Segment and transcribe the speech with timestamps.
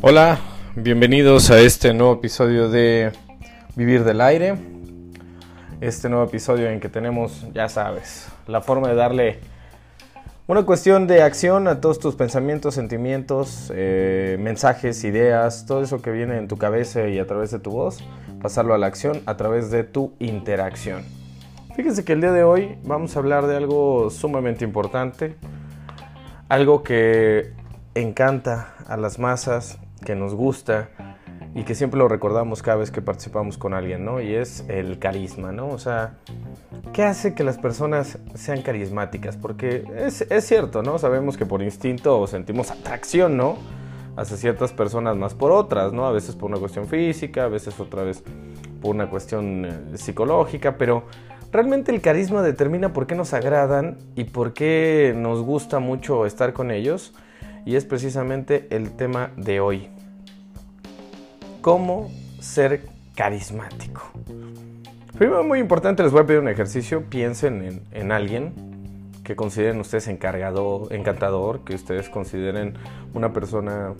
[0.00, 0.38] Hola,
[0.74, 3.12] bienvenidos a este nuevo episodio de
[3.76, 4.54] Vivir del Aire.
[5.80, 9.40] Este nuevo episodio en que tenemos, ya sabes, la forma de darle
[10.46, 16.10] una cuestión de acción a todos tus pensamientos, sentimientos, eh, mensajes, ideas, todo eso que
[16.10, 17.98] viene en tu cabeza y a través de tu voz,
[18.40, 21.17] pasarlo a la acción a través de tu interacción.
[21.78, 25.36] Fíjense que el día de hoy vamos a hablar de algo sumamente importante,
[26.48, 27.52] algo que
[27.94, 30.88] encanta a las masas, que nos gusta
[31.54, 34.20] y que siempre lo recordamos cada vez que participamos con alguien, ¿no?
[34.20, 35.68] Y es el carisma, ¿no?
[35.68, 36.14] O sea,
[36.92, 39.36] ¿qué hace que las personas sean carismáticas?
[39.36, 40.98] Porque es, cierto, ¿no?
[40.98, 43.56] Sabemos que por instinto sentimos atracción, ¿no?
[44.16, 46.08] Hacia ciertas personas más por otras, ¿no?
[46.08, 48.24] A veces por una cuestión física, a veces otra vez
[48.82, 51.04] por una cuestión eh, psicológica, pero
[51.52, 56.52] realmente el carisma determina por qué nos agradan y por qué nos gusta mucho estar
[56.52, 57.14] con ellos
[57.64, 59.88] y es precisamente el tema de hoy.
[61.60, 62.82] ¿Cómo ser
[63.14, 64.10] carismático?
[65.18, 67.02] Primero, muy importante, les voy a pedir un ejercicio.
[67.10, 68.52] Piensen en, alguien
[69.24, 72.74] que consideren ustedes encargado, encantador, que ustedes consideren
[73.14, 73.94] una persona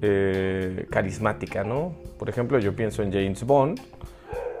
[0.00, 1.92] eh, carismática, ¿no?
[2.18, 3.80] Por ejemplo, yo pienso en James Bond,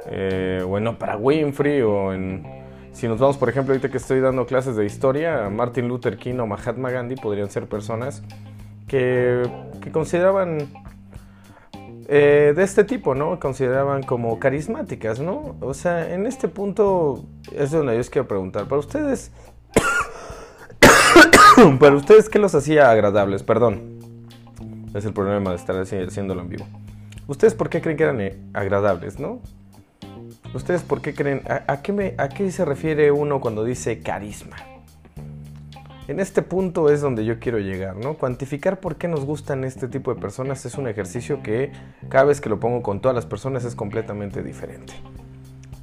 [0.06, 2.58] eh, o en Oprah Winfrey, o en
[2.98, 6.40] si nos vamos, por ejemplo, ahorita que estoy dando clases de historia, Martin Luther King
[6.40, 8.24] o Mahatma Gandhi podrían ser personas
[8.88, 9.48] que,
[9.92, 10.68] consideraban
[12.08, 13.38] eh, de este tipo, ¿no?
[13.38, 15.54] Consideraban como carismáticas, ¿no?
[15.60, 19.30] O sea, en este punto es donde yo os quiero preguntar, para ustedes,
[21.78, 23.44] para ustedes, ¿qué los hacía agradables?
[23.44, 24.00] Perdón,
[24.92, 26.66] es el problema de estar haciéndolo en vivo.
[27.28, 29.40] ¿Ustedes por qué creen que eran eh, agradables, no?
[30.54, 31.42] ¿Ustedes por qué creen?
[31.46, 34.56] ¿A, qué me, ¿A qué se refiere uno cuando dice carisma?
[36.08, 38.14] En este punto es donde yo quiero llegar, ¿no?
[38.14, 41.70] Cuantificar por qué nos gustan este tipo de personas es un ejercicio que
[42.08, 44.94] cada vez que lo pongo con todas las personas es completamente diferente.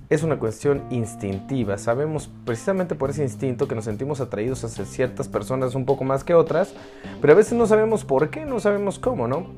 [0.09, 5.28] Es una cuestión instintiva, sabemos precisamente por ese instinto que nos sentimos atraídos hacia ciertas
[5.28, 6.74] personas un poco más que otras,
[7.22, 9.53] pero a veces no sabemos por qué, no sabemos cómo, ¿no?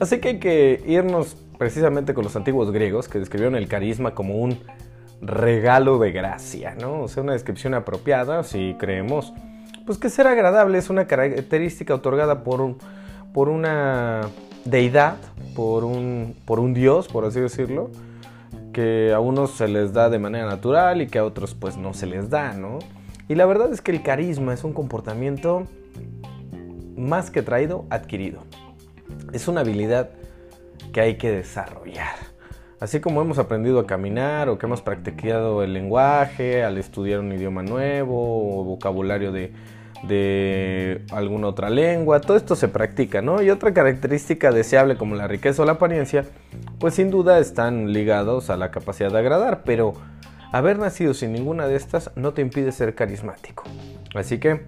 [0.00, 4.34] Así que hay que irnos precisamente con los antiguos griegos que describieron el carisma como
[4.34, 4.58] un
[5.20, 7.02] regalo de gracia, ¿no?
[7.02, 9.32] O sea, una descripción apropiada si creemos,
[9.86, 12.74] pues que ser agradable es una característica otorgada por,
[13.32, 14.22] por una
[14.64, 15.18] deidad,
[15.54, 17.90] por un, por un dios, por así decirlo,
[18.72, 21.94] que a unos se les da de manera natural y que a otros pues no
[21.94, 22.80] se les da, ¿no?
[23.28, 25.68] Y la verdad es que el carisma es un comportamiento
[26.96, 28.40] más que traído, adquirido.
[29.32, 30.10] Es una habilidad
[30.92, 32.32] que hay que desarrollar.
[32.80, 37.32] Así como hemos aprendido a caminar o que hemos practicado el lenguaje al estudiar un
[37.32, 39.52] idioma nuevo o vocabulario de,
[40.02, 43.40] de alguna otra lengua, todo esto se practica, ¿no?
[43.40, 46.24] Y otra característica deseable como la riqueza o la apariencia,
[46.80, 49.92] pues sin duda están ligados a la capacidad de agradar, pero
[50.50, 53.64] haber nacido sin ninguna de estas no te impide ser carismático.
[54.14, 54.66] Así que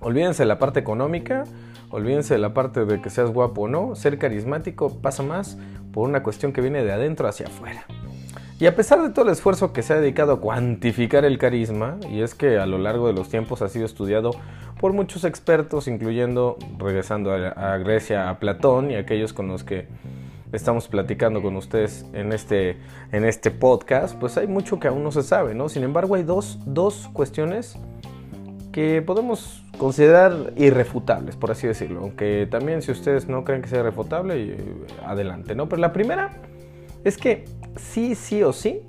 [0.00, 1.44] olvídense de la parte económica,
[1.90, 5.56] Olvídense de la parte de que seas guapo o no, ser carismático pasa más
[5.92, 7.86] por una cuestión que viene de adentro hacia afuera.
[8.60, 11.96] Y a pesar de todo el esfuerzo que se ha dedicado a cuantificar el carisma,
[12.10, 14.32] y es que a lo largo de los tiempos ha sido estudiado
[14.80, 19.86] por muchos expertos, incluyendo, regresando a, Grecia, a Platón y aquellos con los que
[20.52, 22.78] estamos platicando con ustedes en este,
[23.12, 25.68] en este podcast, pues hay mucho que aún no se sabe, ¿no?
[25.68, 27.78] Sin embargo, hay dos, dos cuestiones
[28.72, 32.00] que podemos considerar irrefutables, por así decirlo.
[32.00, 34.74] Aunque también si ustedes no creen que sea irrefutable, eh,
[35.04, 35.68] adelante, ¿no?
[35.68, 36.32] Pero la primera
[37.04, 37.44] es que
[37.76, 38.82] sí, sí o sí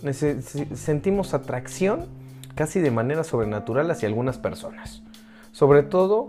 [0.73, 2.07] sentimos atracción
[2.55, 5.03] casi de manera sobrenatural hacia algunas personas.
[5.51, 6.27] Sobre todo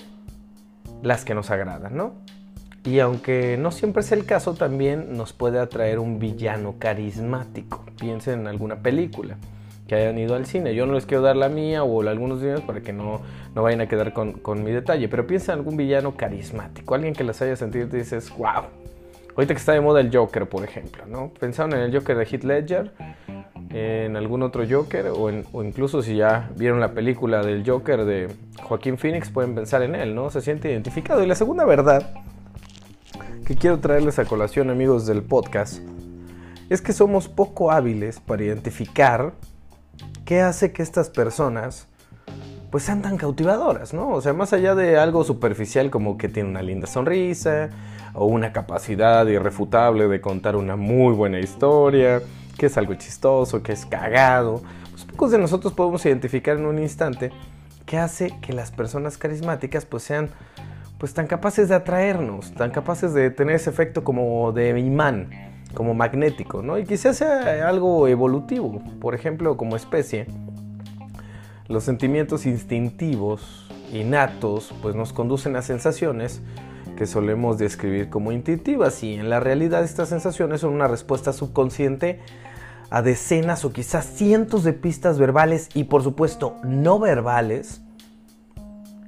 [1.02, 2.12] las que nos agradan, ¿no?
[2.84, 7.84] Y aunque no siempre es el caso, también nos puede atraer un villano carismático.
[7.98, 9.36] Piensen en alguna película
[9.90, 10.72] que hayan ido al cine.
[10.72, 13.22] Yo no les quiero dar la mía o algunos días para que no,
[13.56, 17.12] no vayan a quedar con, con, mi detalle, pero piensa en algún villano carismático, alguien
[17.12, 18.66] que las haya sentido y te dices, wow.
[19.34, 21.32] Ahorita que está de moda el Joker, por ejemplo, ¿no?
[21.40, 22.92] Pensaron en el Joker de Heath Ledger,
[23.70, 28.28] en algún otro Joker, o, o incluso si ya vieron la película del Joker de
[28.62, 30.30] Joaquín Phoenix, pueden pensar en él, ¿no?
[30.30, 31.24] Se siente identificado.
[31.24, 32.12] Y la segunda verdad
[33.44, 35.82] que quiero traerles a colación, amigos del podcast,
[36.68, 39.32] es que somos poco hábiles para identificar
[40.24, 41.88] ¿qué hace que estas personas
[42.70, 44.10] pues sean tan cautivadoras, ¿no?
[44.10, 47.68] O sea, más allá de algo superficial como que tiene una linda sonrisa
[48.14, 52.22] o una capacidad irrefutable de contar una muy buena historia,
[52.56, 56.78] que es algo chistoso, que es cagado, pues pocos de nosotros podemos identificar en un
[56.78, 57.32] instante
[57.86, 60.30] que hace que las personas carismáticas pues sean
[60.98, 65.30] pues tan capaces de atraernos, tan capaces de tener ese efecto como de imán,
[65.74, 66.78] como magnético, ¿no?
[66.78, 70.26] Y quizás sea algo evolutivo, por ejemplo, como especie,
[71.68, 76.42] los sentimientos instintivos, innatos, pues nos conducen a sensaciones
[76.96, 82.20] que solemos describir como intuitivas y en la realidad estas sensaciones son una respuesta subconsciente
[82.90, 87.82] a decenas o quizás cientos de pistas verbales y por supuesto no verbales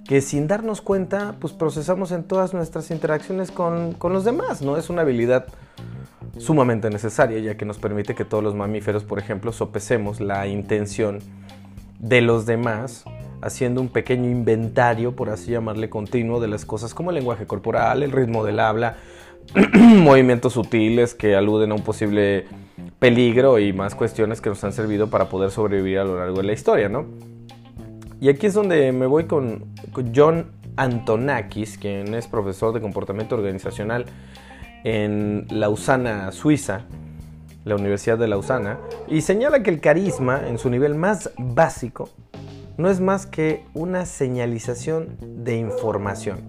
[0.07, 4.77] que sin darnos cuenta, pues procesamos en todas nuestras interacciones con, los demás, ¿no?
[4.77, 5.47] Es una habilidad
[6.39, 11.21] sumamente necesaria, ya que nos permite que todos los mamíferos, por ejemplo, sopesemos la intención
[11.99, 13.05] de los demás,
[13.43, 18.03] haciendo un pequeño inventario, por así llamarle, continuo de las cosas como el lenguaje corporal,
[18.03, 18.97] el ritmo del habla,
[19.75, 22.47] movimientos sutiles que aluden a un posible
[22.99, 26.45] peligro y más cuestiones que nos han servido para poder sobrevivir a lo largo de
[26.45, 27.07] la historia, ¿no?
[28.23, 29.65] Y aquí es donde me voy con,
[30.15, 34.05] John Antonakis, quien es profesor de comportamiento organizacional
[34.85, 36.83] en Lausana, Suiza,
[37.65, 38.79] la Universidad de Lausana,
[39.09, 42.11] y señala que el carisma, en su nivel más básico,
[42.77, 46.43] no es más que una señalización de información.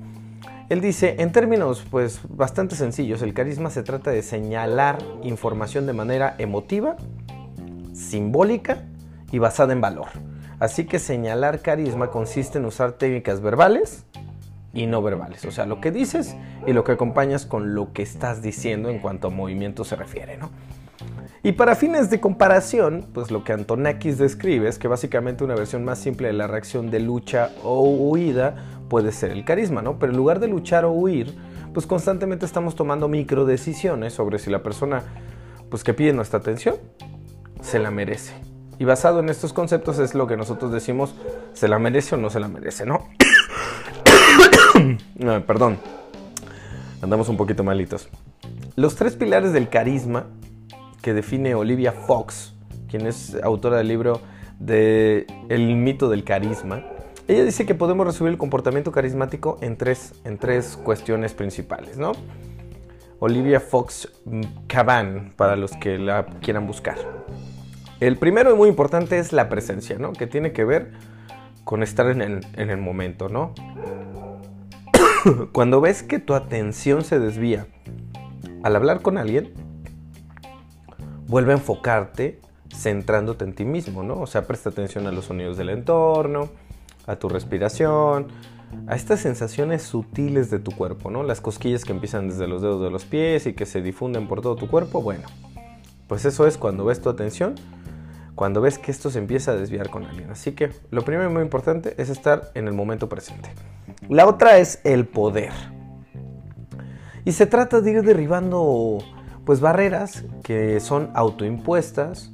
[0.69, 5.93] Él dice, en términos pues bastante sencillos, el carisma se trata de señalar información de
[5.93, 6.97] manera emotiva,
[7.93, 8.83] simbólica
[9.31, 10.32] y basada en valor.
[10.63, 14.05] Así que señalar carisma consiste en usar técnicas verbales
[14.73, 15.43] y no verbales.
[15.43, 18.99] O sea, lo que dices y lo que acompañas con lo que estás diciendo en
[18.99, 20.51] cuanto a movimiento se refiere, ¿no?
[21.43, 25.83] Y para fines de comparación, pues lo que Antonakis describe es que básicamente una versión
[25.83, 28.55] más simple de la reacción de lucha o huida
[28.87, 29.99] puede ser el carisma, ¿no?
[29.99, 31.35] Pero en lugar de luchar o huir,
[31.73, 35.03] pues constantemente estamos tomando micro decisiones sobre si la persona
[35.69, 36.77] pues que pide nuestra atención
[37.59, 38.52] se la merece.
[38.79, 41.13] Y basado en estos conceptos es lo que nosotros decimos,
[41.53, 42.85] ¿se la merece o no se la merece?
[42.85, 43.07] ¿No?
[45.45, 45.77] perdón,
[47.01, 48.09] andamos un poquito malitos.
[48.75, 50.25] Los tres pilares del carisma
[51.01, 52.53] que define Olivia Fox,
[52.89, 54.21] quien es autora del libro
[54.59, 56.83] de El mito del carisma,
[57.27, 62.11] ella dice que podemos resumir el comportamiento carismático en tres, en tres cuestiones principales, ¿no?
[63.19, 64.09] Olivia Fox
[64.67, 66.97] Caban, para los que la quieran buscar.
[68.03, 70.11] El primero y muy importante es la presencia, ¿no?
[70.11, 70.91] Que tiene que ver
[71.63, 73.53] con estar en el, momento, ¿no?
[75.53, 77.65] Cuando ves que tu atención se desvía
[78.61, 79.53] al hablar con alguien,
[81.27, 82.41] vuelve a enfocarte
[82.75, 84.19] centrándote en ti mismo, ¿no?
[84.19, 86.49] O sea, presta atención a los sonidos del entorno,
[87.07, 88.27] a tu respiración,
[88.87, 91.23] a estas sensaciones sutiles de tu cuerpo, ¿no?
[91.23, 94.41] Las cosquillas que empiezan desde los dedos de los pies y que se difunden por
[94.41, 95.23] todo tu cuerpo, bueno,
[96.09, 97.55] pues eso es cuando ves tu atención
[98.35, 100.31] cuando ves que esto se empieza a desviar con alguien.
[100.31, 103.49] Así que lo primero y muy importante es estar en el momento presente.
[104.09, 105.51] La otra es el poder.
[107.25, 108.99] Y se trata de ir derribando
[109.45, 112.31] pues barreras que son autoimpuestas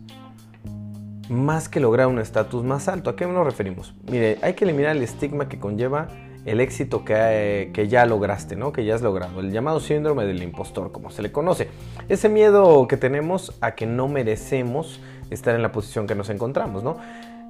[1.30, 3.12] más que lograr un estatus más alto.
[3.12, 3.94] ¿A qué nos referimos?
[4.10, 6.08] Mire, hay que eliminar el estigma que conlleva
[6.46, 8.72] el éxito que, que, ya lograste, ¿no?
[8.72, 9.40] Que ya has logrado.
[9.40, 11.70] El llamado síndrome del impostor, como se le conoce.
[12.08, 15.00] Ese miedo que tenemos a que no merecemos
[15.30, 16.98] estar en la posición que nos encontramos, ¿no?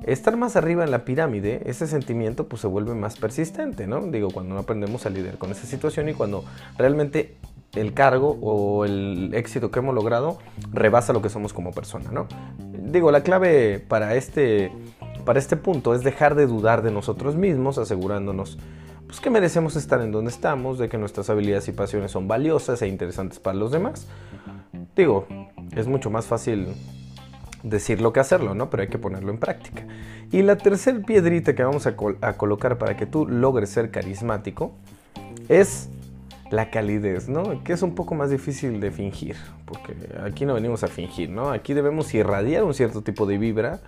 [0.05, 4.01] Estar más arriba en la pirámide, ese sentimiento pues se vuelve más persistente, ¿no?
[4.01, 6.45] Digo, cuando no aprendemos a lidiar con esa situación y cuando
[6.77, 7.35] realmente
[7.75, 10.39] el cargo o el éxito que hemos logrado
[10.71, 12.27] rebasa lo que somos como persona, ¿no?
[12.57, 14.71] Digo, la clave para este,
[15.29, 18.57] para este punto es dejar de dudar de nosotros mismos, asegurándonos
[19.05, 22.81] pues, que merecemos estar en donde estamos, de que nuestras habilidades y pasiones son valiosas
[22.81, 24.07] e interesantes para los demás.
[24.95, 25.27] Digo,
[25.75, 26.69] es mucho más fácil
[27.61, 28.71] decirlo que hacerlo, ¿no?
[28.71, 29.85] Pero hay que ponerlo en práctica.
[30.31, 34.71] Y la tercera piedrita que vamos a, colocar para que tú logres ser carismático
[35.47, 35.89] es
[36.49, 37.63] la calidez, ¿no?
[37.63, 41.51] Que es un poco más difícil de fingir, porque aquí no venimos a fingir, ¿no?
[41.51, 43.79] Aquí debemos irradiar un cierto tipo de vibra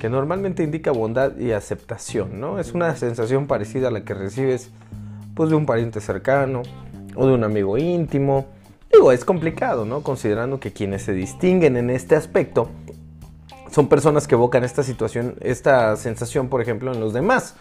[0.00, 2.58] que normalmente indica bondad y aceptación, ¿no?
[2.58, 4.70] Es una sensación parecida a la que recibes
[5.34, 6.62] pues de un pariente cercano
[7.14, 8.46] o de un amigo íntimo.
[8.92, 10.02] Digo, es complicado, ¿no?
[10.02, 12.70] Considerando que quienes se distinguen en este aspecto
[13.70, 17.54] son personas que evocan esta situación, esta sensación, por ejemplo, en los demás.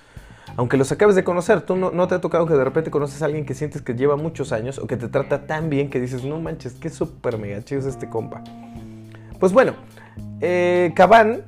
[0.56, 3.26] Aunque los acabes de conocer, tú no, te ha tocado que de repente conoces a
[3.26, 6.24] alguien que sientes que lleva muchos años o que te trata tan bien que dices,
[6.24, 8.44] no manches, qué súper mega chido es este compa.
[9.40, 9.74] Pues bueno,
[10.40, 11.44] eh, Cabán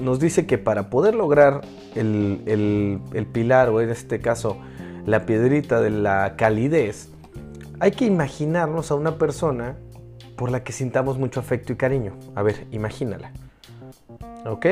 [0.00, 1.62] nos dice que para poder lograr
[1.94, 4.56] el, el pilar, o en este caso
[5.06, 7.10] la piedrita de la calidez,
[7.80, 9.76] hay que imaginarnos a una persona
[10.36, 12.14] por la que sintamos mucho afecto y cariño.
[12.34, 13.32] A ver, imagínala.
[14.46, 14.66] ¿Ok?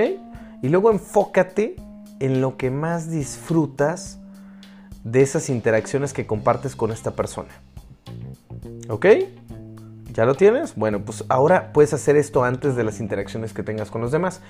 [0.62, 1.76] Y luego enfócate
[2.20, 4.18] en lo que más disfrutas
[5.04, 7.50] de esas interacciones que compartes con esta persona.
[8.88, 9.06] ¿Ok?
[10.12, 10.74] ¿Ya lo tienes?
[10.74, 14.40] Bueno, pues ahora puedes hacer esto antes de las interacciones que tengas con los demás.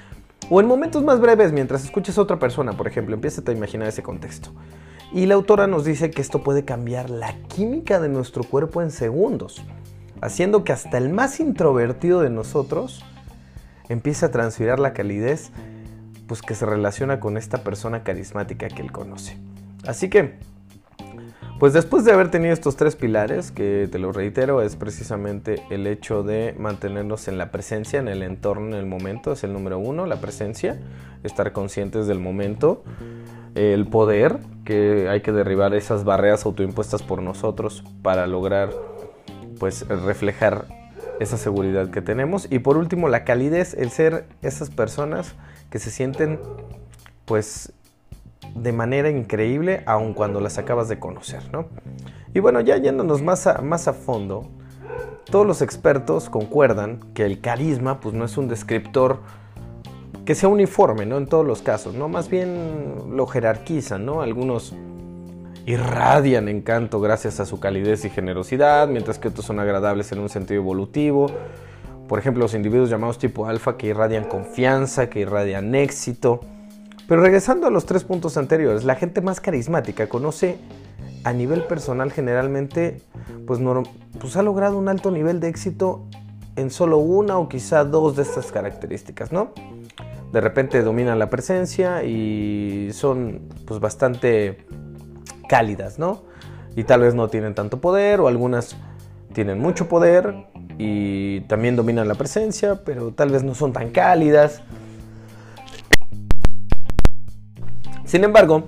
[0.50, 3.88] O en momentos más breves, mientras escuches a otra persona, por ejemplo, empieza a imaginar
[3.88, 4.50] ese contexto.
[5.12, 8.90] Y la autora nos dice que esto puede cambiar la química de nuestro cuerpo en
[8.90, 9.62] segundos,
[10.22, 13.04] haciendo que hasta el más introvertido de nosotros
[13.88, 15.50] empiece a transferir la calidez
[16.26, 19.36] pues, que se relaciona con esta persona carismática que él conoce.
[19.86, 20.38] Así que,
[21.58, 25.86] pues después de haber tenido estos tres pilares, que te lo reitero, es precisamente el
[25.86, 29.78] hecho de mantenernos en la presencia, en el entorno, en el momento, es el número
[29.78, 30.78] uno, la presencia,
[31.24, 32.84] estar conscientes del momento,
[33.54, 38.70] el poder, que hay que derribar esas barreras autoimpuestas por nosotros para lograr
[39.58, 40.66] pues reflejar
[41.20, 42.46] esa seguridad que tenemos.
[42.50, 45.34] Y por último la calidez, el ser esas personas
[45.70, 46.38] que se sienten
[47.24, 47.72] pues
[48.54, 51.66] de manera increíble aun cuando las acabas de conocer, ¿no?
[52.34, 54.48] Y bueno, ya yéndonos más a, más a fondo,
[55.30, 59.20] todos los expertos concuerdan que el carisma pues no es un descriptor
[60.24, 61.16] que sea uniforme, ¿no?
[61.16, 62.08] En todos los casos, ¿no?
[62.08, 64.22] Más bien lo jerarquizan, ¿no?
[64.22, 64.74] Algunos
[65.66, 70.30] irradian encanto gracias a su calidez y generosidad, mientras que otros son agradables en un
[70.30, 71.30] sentido evolutivo.
[72.08, 76.40] Por ejemplo, los individuos llamados tipo alfa que irradian confianza, que irradian éxito.
[77.08, 80.58] Pero regresando a los tres puntos anteriores, la gente más carismática conoce
[81.24, 83.02] a nivel personal generalmente,
[83.46, 83.58] pues,
[84.20, 86.06] pues ha logrado un alto nivel de éxito
[86.54, 89.52] en solo una o quizá dos de estas características, ¿no?
[90.32, 94.66] de repente dominan la presencia y son pues bastante
[95.48, 96.22] cálidas, ¿no?
[96.76, 98.76] Y tal vez no tienen tanto poder o algunas
[99.32, 100.34] tienen mucho poder
[100.78, 104.62] y también dominan la presencia, pero tal vez no son tan cálidas.
[108.08, 108.64] Sin embargo,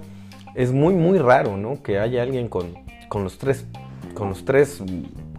[0.54, 1.82] es muy muy raro, ¿no?
[1.82, 2.74] Que haya alguien con,
[3.08, 3.64] con los tres
[4.12, 4.82] con los tres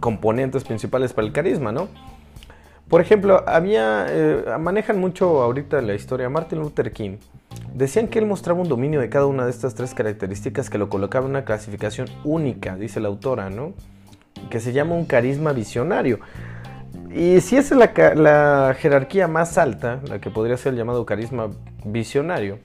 [0.00, 1.86] componentes principales para el carisma, ¿no?
[2.88, 7.18] Por ejemplo, había, eh, manejan mucho ahorita la historia Martin Luther King.
[7.72, 10.88] Decían que él mostraba un dominio de cada una de estas tres características que lo
[10.88, 13.72] colocaba en una clasificación única, dice la autora, ¿no?
[14.50, 16.18] Que se llama un carisma visionario.
[17.14, 21.50] Y si esa es la, jerarquía más alta, la que podría ser llamado carisma
[21.84, 22.58] visionario,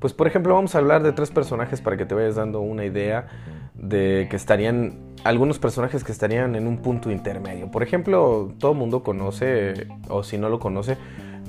[0.00, 2.84] pues por ejemplo vamos a hablar de tres personajes para que te vayas dando una
[2.84, 3.26] idea
[3.74, 7.70] de que estarían algunos personajes que estarían en un punto intermedio.
[7.70, 10.96] Por ejemplo, todo el mundo conoce, o si no lo conoce,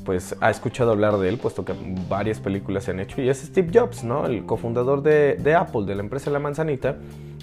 [0.05, 1.73] pues ha escuchado hablar de él, puesto que
[2.07, 4.25] varias películas se han hecho, y es Steve Jobs, ¿no?
[4.25, 6.97] El cofundador de, Apple, de la empresa La Manzanita,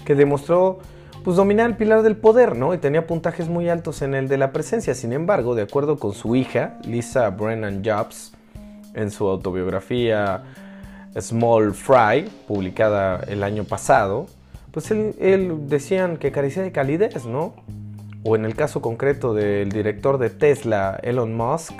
[0.05, 0.79] que demostró
[1.23, 2.73] pues dominar el pilar del poder, ¿no?
[2.73, 4.93] Y tenía puntajes muy altos en el de la presencia.
[4.95, 8.33] Sin embargo, de acuerdo con su hija, Lisa Brennan Jobs,
[8.93, 10.43] en su autobiografía
[11.19, 14.27] Small Fry, publicada el año pasado,
[14.71, 17.55] pues él, decían que carecía de calidez, ¿no?
[18.23, 21.73] O en el caso concreto del director de Tesla, Elon Musk,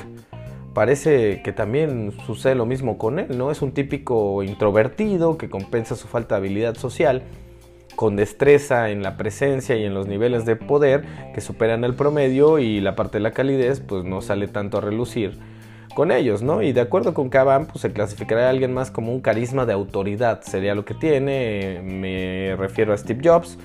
[0.73, 3.51] parece que también sucede lo mismo con él, ¿no?
[3.51, 7.23] Es un típico introvertido que compensa su falta de habilidad social
[7.95, 11.03] con destreza en la presencia y en los niveles de poder
[11.33, 14.81] que superan el promedio y la parte de la calidez pues no sale tanto a
[14.81, 15.39] relucir
[15.97, 16.61] con ellos, ¿no?
[16.61, 19.73] Y de acuerdo con Caban, pues se clasificará a alguien más como un carisma de
[19.73, 23.57] autoridad, sería lo que tiene, me refiero a Steve Jobs.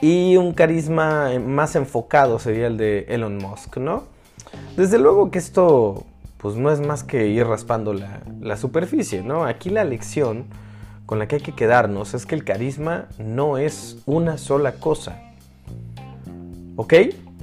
[0.00, 4.02] Y un carisma más enfocado sería el de Elon Musk, ¿no?
[4.76, 6.06] Desde luego que esto
[6.38, 9.44] pues no es más que ir raspando la, la superficie, ¿no?
[9.44, 10.46] Aquí la lección
[11.06, 15.22] con la que hay que quedarnos es que el carisma no es una sola cosa.
[16.74, 16.94] ¿Ok?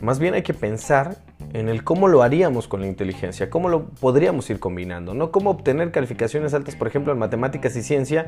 [0.01, 3.85] Más bien hay que pensar en el cómo lo haríamos con la inteligencia, cómo lo
[3.85, 8.25] podríamos ir combinando, no cómo obtener calificaciones altas, por ejemplo, en matemáticas y ciencia,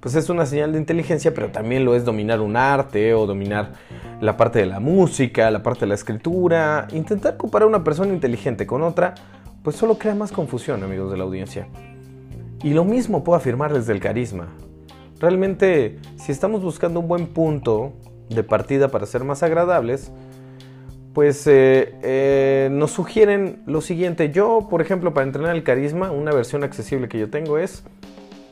[0.00, 3.72] pues es una señal de inteligencia, pero también lo es dominar un arte o dominar
[4.20, 6.86] la parte de la música, la parte de la escritura.
[6.92, 9.14] Intentar comparar una persona inteligente con otra,
[9.62, 11.68] pues solo crea más confusión, amigos de la audiencia.
[12.62, 14.48] Y lo mismo puedo afirmar desde el carisma.
[15.18, 17.92] Realmente, si estamos buscando un buen punto
[18.28, 20.12] de partida para ser más agradables,
[21.18, 24.30] pues eh, eh, nos sugieren lo siguiente.
[24.30, 27.82] Yo, por ejemplo, para entrenar el carisma, una versión accesible que yo tengo es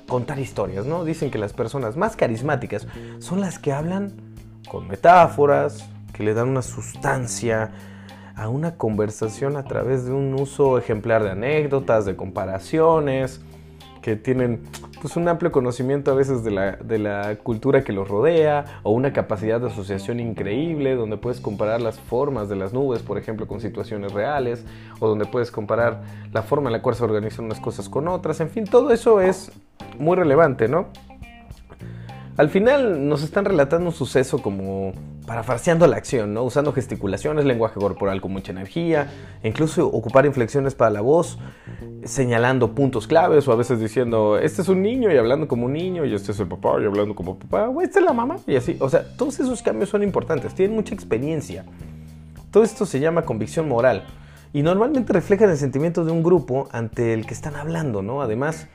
[0.08, 1.04] contar historias, ¿no?
[1.04, 2.88] Dicen que las personas más carismáticas
[3.20, 4.14] son las que hablan
[4.68, 7.70] con metáforas, que le dan una sustancia
[8.34, 13.42] a una conversación a través de un uso ejemplar de anécdotas, de comparaciones,
[14.02, 14.64] que tienen
[15.00, 18.92] pues un amplio conocimiento a veces de la, de la cultura que los rodea o
[18.92, 23.46] una capacidad de asociación increíble donde puedes comparar las formas de las nubes, por ejemplo,
[23.46, 24.64] con situaciones reales
[25.00, 28.40] o donde puedes comparar la forma en la cual se organizan unas cosas con otras.
[28.40, 29.52] En fin, todo eso es
[29.98, 30.88] muy relevante, ¿no?
[32.36, 34.92] Al final nos están relatando un suceso como
[35.26, 36.44] parafarseando la acción, ¿no?
[36.44, 39.10] Usando gesticulaciones, lenguaje corporal con mucha energía,
[39.42, 41.38] e incluso ocupar inflexiones para la voz,
[42.04, 45.72] señalando puntos claves o a veces diciendo, este es un niño y hablando como un
[45.72, 48.36] niño, y este es el papá y hablando como papá, o esta es la mamá,
[48.46, 48.76] y así.
[48.80, 51.64] O sea, todos esos cambios son importantes, tienen mucha experiencia.
[52.50, 54.04] Todo esto se llama convicción moral
[54.52, 58.22] y normalmente reflejan el sentimiento de un grupo ante el que están hablando, ¿no?
[58.22, 58.68] Además,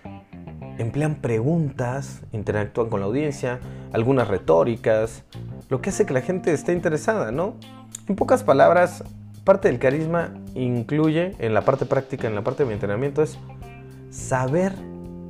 [0.77, 3.59] emplean preguntas, interactúan con la audiencia,
[3.93, 5.23] algunas retóricas,
[5.71, 7.55] lo que hace que la gente esté interesada, ¿no?
[8.09, 9.05] En pocas palabras,
[9.45, 13.39] parte del carisma incluye, en la parte práctica, en la parte de mi entrenamiento, es
[14.09, 14.73] saber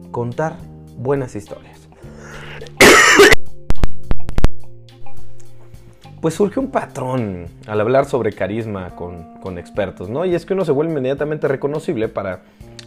[0.09, 0.55] contar
[0.97, 1.87] buenas historias.
[6.21, 10.25] Pues surge un patrón al hablar sobre carisma con, con expertos, ¿no?
[10.25, 12.41] Y es que uno se vuelve inmediatamente reconocible para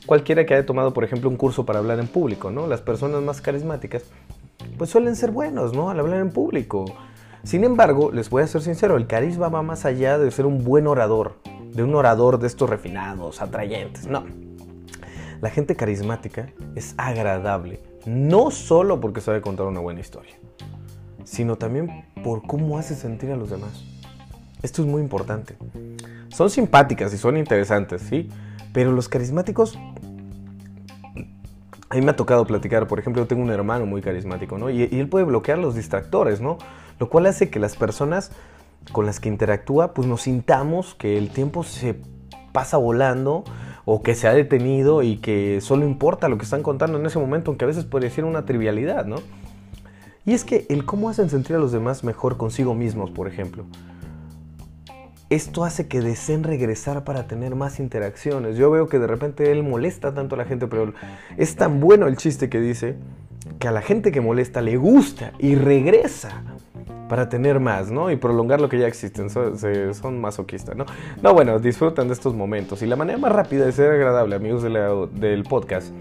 [0.07, 2.67] cualquiera que haya tomado, por ejemplo, un curso para hablar en público, ¿no?
[2.67, 4.03] Las personas más carismáticas,
[4.77, 5.89] pues suelen ser buenos, ¿no?
[5.89, 6.87] Al hablar en público.
[7.45, 10.65] Sin embargo, les voy a ser sincero, el carisma va más allá de ser un
[10.65, 11.37] buen orador,
[11.73, 14.25] de un orador de estos refinados, atrayentes, no.
[15.43, 20.35] La gente carismática es agradable, no solo porque sabe contar una buena historia,
[21.25, 23.85] sino también por cómo hace sentir a los demás.
[24.63, 25.59] Esto es muy importante.
[26.31, 28.31] Son simpáticas y son interesantes, ¿sí?
[28.73, 29.79] Pero los carismáticos,
[31.91, 34.71] a mí me ha tocado platicar, por ejemplo, yo tengo un hermano muy carismático, ¿no?
[34.71, 36.57] Y, él puede bloquear los distractores, ¿no?
[36.99, 38.31] Lo cual hace que las personas
[38.93, 41.97] con las que interactúa, pues nos sintamos que el tiempo se
[42.53, 43.45] pasa volando
[43.85, 47.19] o que se ha detenido y que solo importa lo que están contando en ese
[47.19, 49.17] momento, aunque a veces ser una trivialidad, ¿no?
[50.25, 53.67] Y es que el cómo hacen sentir a los demás mejor consigo mismos, por ejemplo.
[55.29, 58.57] Esto hace que deseen regresar para tener más interacciones.
[58.57, 60.95] Yo veo que de repente él molesta tanto a la gente, pero
[61.37, 62.97] es tan bueno el chiste que dice
[63.59, 66.43] que a la gente que molesta le gusta y regresa
[67.15, 68.11] para tener más, ¿no?
[68.11, 69.31] Y prolongar lo que ya existen.
[69.31, 70.85] Son, masoquistas, ¿no?
[71.23, 72.83] No, bueno, disfrutan de estos momentos.
[72.83, 75.93] Y la manera más rápida de ser agradable, amigos del podcast,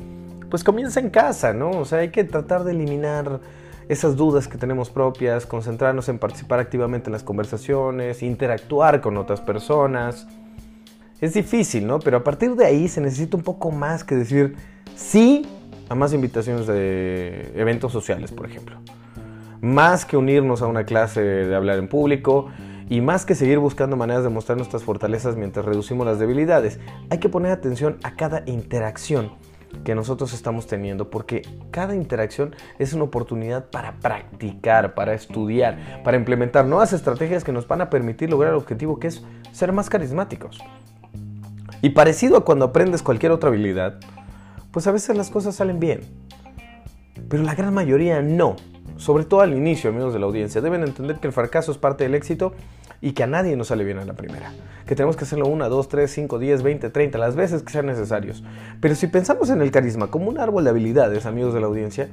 [0.49, 1.69] pues comienza en casa, ¿no?
[1.69, 3.41] O sea, hay que tratar de eliminar
[3.89, 9.39] esas dudas que tenemos propias, concentrarnos en participar activamente en las conversaciones, interactuar con otras
[9.39, 10.25] personas.
[11.21, 11.99] Es difícil, ¿no?
[11.99, 14.55] Pero a partir de ahí se necesita un poco más que decir
[14.95, 15.45] sí
[15.89, 18.79] a más invitaciones de eventos sociales, por ejemplo.
[19.63, 22.49] Más que unirnos a una clase de hablar en público
[22.89, 27.19] y más que seguir buscando maneras de mostrar nuestras fortalezas mientras reducimos las debilidades, hay
[27.19, 29.31] que poner atención a cada interacción
[29.85, 36.17] que nosotros estamos teniendo, porque cada interacción es una oportunidad para practicar, para estudiar, para
[36.17, 39.23] implementar nuevas estrategias que nos van a permitir lograr el objetivo que es
[39.53, 40.59] ser más carismáticos.
[41.81, 43.97] Y parecido a cuando aprendes cualquier otra habilidad,
[44.71, 46.01] pues a veces las cosas salen bien,
[47.29, 48.57] pero la gran mayoría no.
[48.97, 52.03] Sobre todo al inicio, amigos de la audiencia, deben entender que el fracaso es parte
[52.03, 52.53] del éxito
[53.01, 54.53] y que a nadie nos sale bien a la primera.
[54.85, 57.85] Que tenemos que hacerlo una, dos, tres, cinco, diez, veinte, treinta, las veces que sean
[57.85, 58.43] necesarios.
[58.79, 62.09] Pero si pensamos en el carisma como un árbol de habilidades, amigos de la audiencia,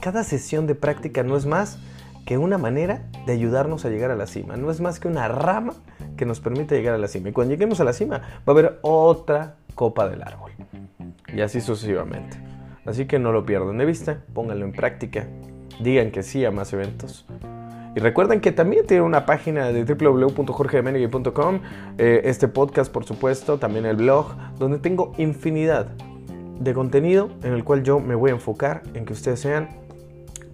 [0.00, 1.78] cada sesión de práctica no es más
[2.26, 4.56] que una manera de ayudarnos a llegar a la cima.
[4.56, 5.74] No es más que una rama
[6.16, 7.28] que nos permite llegar a la cima.
[7.28, 10.52] Y cuando lleguemos a la cima va a haber otra copa del árbol.
[11.34, 12.36] Y así sucesivamente.
[12.86, 15.26] Así que no lo pierdan de vista, pónganlo en práctica,
[15.80, 17.26] digan que sí a más eventos
[17.96, 21.60] y recuerden que también tiene una página de www.jorgemenegui.com,
[21.98, 25.86] eh, este podcast por supuesto, también el blog, donde tengo infinidad
[26.58, 29.68] de contenido en el cual yo me voy a enfocar en que ustedes sean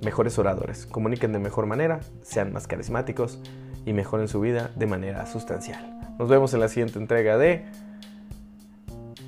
[0.05, 3.41] mejores oradores, comuniquen de mejor manera, sean más carismáticos
[3.87, 5.99] y mejoren su vida de manera sustancial.
[6.19, 7.65] Nos vemos en la siguiente entrega de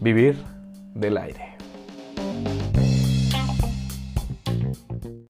[0.00, 0.36] Vivir
[0.94, 1.52] del Aire.